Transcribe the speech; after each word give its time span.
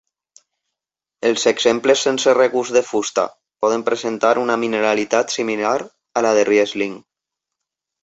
Els 1.29 1.45
exemples 1.51 2.05
sense 2.07 2.33
regust 2.39 2.75
de 2.79 2.83
fusta 2.93 3.27
poden 3.67 3.87
presentar 3.93 4.35
una 4.47 4.59
mineralitat 4.65 5.39
similar 5.39 5.79
a 6.25 6.29
la 6.29 6.37
de 6.41 6.51
Riesling. 6.55 7.01